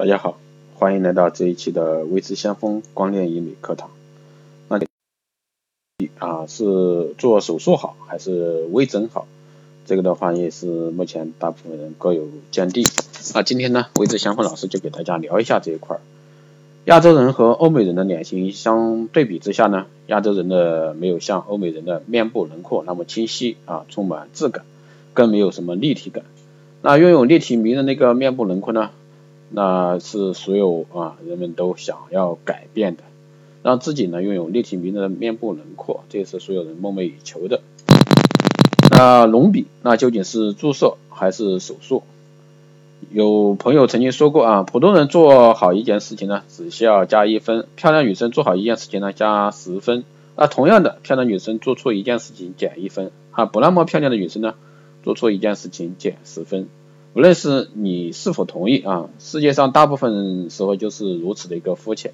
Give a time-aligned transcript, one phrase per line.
[0.00, 0.38] 大家好，
[0.76, 3.90] 欢迎来到这一期的微知先锋光电医美课堂。
[4.66, 4.78] 那
[6.18, 9.26] 啊是做手术好还是微整好？
[9.84, 12.86] 这个的话也是目前大部分人各有见地。
[13.34, 15.98] 那今天呢，微知先锋老师就给大家聊一下这一块。
[16.86, 24.64] 亚洲人和欧美人的脸型相对比之下呢，亚洲人的没有像欧美人的面部轮廓那么清晰啊，充满质感，
[25.12, 26.24] 更没有什么立体感。
[26.80, 28.88] 那拥有立体迷人的一个面部轮廓呢，
[29.50, 33.02] 那是所有啊人们都想要改变的，
[33.62, 37.60] 让自己呢拥有立体迷人的面部轮廓，这也是所有人梦寐以求的。
[38.90, 42.02] 那隆鼻，那究竟是注射还是手术？
[43.10, 50.04] 有朋友曾经说过啊，普通人做好一件事情呢，只需要加一分；漂亮女生做好一件事情呢，加十分。
[50.36, 54.54] 那同样的，漂亮女生做错一件事情减一分，啊，不那么漂亮的女生呢，
[55.02, 56.68] 做错一件事情减十分。
[57.12, 62.12] 无论是你是否同意啊，世界上大部分时候就是如此的一个肤浅。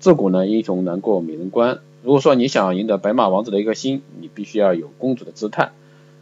[0.00, 1.80] 自古呢，英雄难过美人关。
[2.02, 5.72] 如果说你想赢得白马王子的一个心，你必须要有公主的姿态。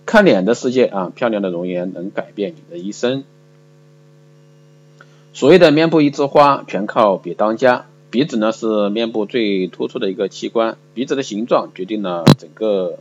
[0.07, 3.23] 看脸的世界啊，漂亮的容颜能改变你的一生。
[5.33, 7.87] 所谓的面部一枝花，全靠鼻当家。
[8.11, 12.99] 鼻子呢是面部最突出的一个器官，鼻子的形状决定了整个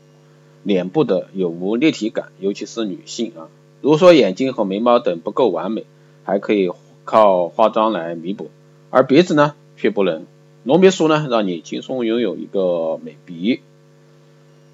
[0.62, 3.50] 脸部的有无立体感，尤其是女性啊。
[3.82, 5.86] 如果说眼睛和眉毛等不够完美，
[6.24, 6.72] 还可以
[7.06, 8.50] 靠化妆来弥补，
[8.90, 10.26] 而鼻子呢却不能。
[10.64, 13.62] 隆鼻术呢，让你轻松拥有一个美鼻。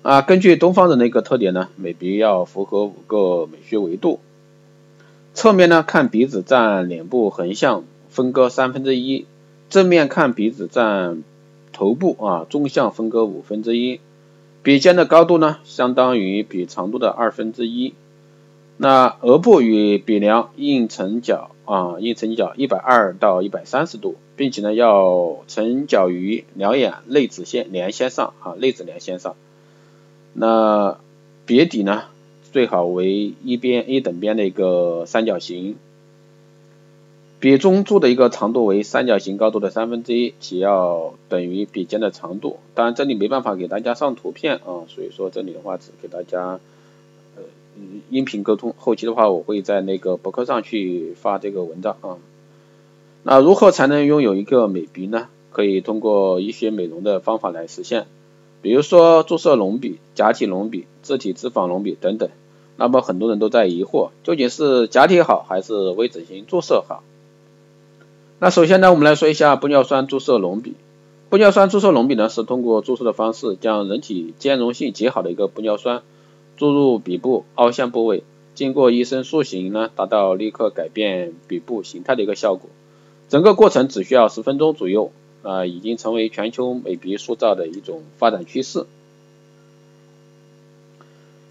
[0.02, 4.20] 啊，根据东方人的一个特点呢，美鼻要符合五个美学维度。
[5.34, 9.26] 侧面呢看鼻子占脸部横向分割三分之一，
[9.70, 11.24] 正面看鼻子占
[11.74, 14.00] 头部啊纵向分割五分之一，
[14.64, 17.94] 鼻尖的高度呢相当于鼻长度的二分之一。
[18.78, 29.36] 那额部与鼻梁应成角啊应成角一百二到一百三十度，并且呢要成角于两眼内眦线连线上啊内眦连线上。
[30.34, 30.98] 那
[31.46, 32.04] 鼻底呢？
[32.52, 35.76] 最好为一边一等边的一个三角形，
[37.42, 42.60] 鼻中柱的一个长度为三角形高度的三分之一，且要等于鼻尖的长度。
[42.74, 46.62] 当然这里没办法给大家上图片啊，所以说这里的话只给大家
[48.10, 52.18] 音频沟通，后期的话我会在那个博客上去发这个文章啊。
[53.24, 55.28] 那如何才能拥有一个美鼻呢？
[55.52, 58.08] 可以通过医学美容的方法来实现，
[58.62, 62.30] 比如说注射隆鼻、假体隆鼻、自体脂肪隆鼻等等。
[62.78, 67.04] 那么很多人都在疑惑，究竟是假体好还是微整形注射好？
[68.40, 70.74] 那首先呢，我们来说一下玻尿酸注射隆鼻。
[71.30, 76.04] 玻尿酸注射隆鼻呢，是通过注射的方式，将人体兼容性极好的一个玻尿酸
[76.58, 78.24] 注入鼻部凹陷部位，
[78.54, 82.70] 经过医生塑形呢，达到立刻改变鼻部形态的一个效果。
[83.28, 85.12] 整个过程只需要十分钟左右，
[85.44, 88.86] 啊，已经成为全球美鼻塑造的一种发展趋势。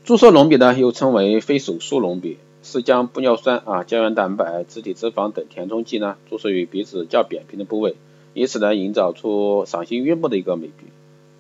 [0.05, 7.97] 注射隆鼻呢，又称为非手术隆鼻，是将玻尿酸啊、胶原蛋白、自体脂肪等填充剂呢注射于鼻子较扁平的部位，
[8.35, 10.87] 以此呢营造出赏心悦目的一个美鼻。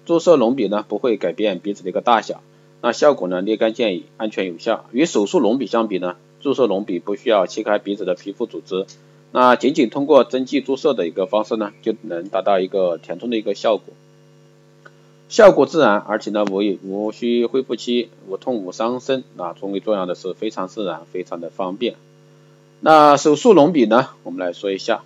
[0.05, 2.43] 注射隆鼻呢不会改变鼻子的一个大小，
[2.85, 4.85] 那效果呢立竿见影，安全有效。
[4.93, 8.85] 与手术隆鼻相比呢，注射隆鼻不需要切开鼻子的皮肤组织，
[9.33, 13.95] 那仅仅通过针剂注射的一个方式呢，就能达到一个填充的一个效果。
[15.31, 21.95] 效果自然，而且呢无无需恢复期，无痛无伤身，啊，最重要的是非常自然，非常的方便。
[22.81, 25.05] 那手术隆鼻呢，我们来说一下。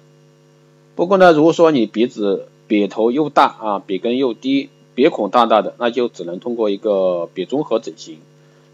[0.97, 4.69] 不过呢，如果说你鼻子鼻头又大啊，鼻根又低，
[4.99, 8.19] 鼻孔大大的，那就只能通过一个鼻综合整形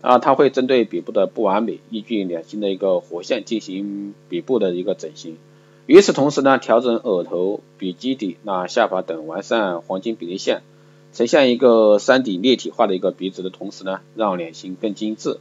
[0.00, 5.36] 啊，它会针对鼻部的不完美，依据脸型的一个活线进行鼻部的一个整形。
[5.84, 10.62] 与此同时呢，调整额头、鼻基底、那下巴等，完善黄金比例线。
[11.12, 15.36] 呈现一个三 D 立体化的一个鼻子的同时呢，让脸型更精致，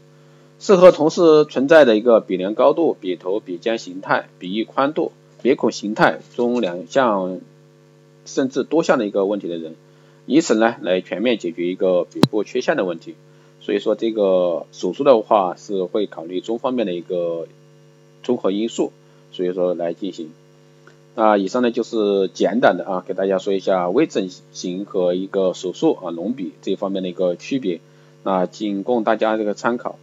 [0.60, 7.40] 适合同时存在的一个鼻梁高度、鼻头、鼻尖形态、鼻翼宽度、鼻孔形态中两项
[8.26, 9.76] 甚至多项的一个问题的人，
[10.26, 13.16] 以此呢来全面解决一个鼻部缺陷的问题。
[13.62, 17.48] 所以说这个手术的话是会考虑中方面的一个
[18.22, 18.92] 综合因素，
[19.32, 20.32] 所以说来进行。
[21.16, 27.80] 那，以上呢就是简短的啊，给大家说一下微整形和一个手术啊隆鼻这方面的一个区别，
[28.24, 29.98] 那，仅供大家这个参考。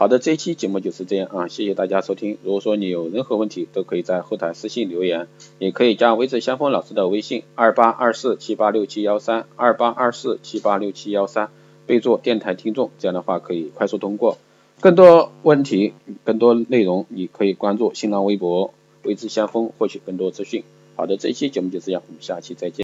[0.00, 2.38] 好的，这一期节目就是这样啊，谢谢大家收听。
[2.44, 5.26] 如果说你有任何问题，都可以在后台私信留言，
[5.58, 11.50] 也可以加微智先锋老师的微信二八二四七八六七幺三二八二四七八六七幺三，
[11.86, 14.38] 备注电台听众，这样的话可以快速通过。
[14.78, 18.72] 更多问题、更多内容，你可以关注新浪微博。
[19.02, 20.62] 未知相锋，获取更多资讯。
[20.94, 22.76] 好的，这一期节目就这样，我们下期再见。